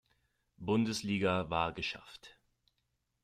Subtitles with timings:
[0.57, 2.39] Bundesliga war geschafft.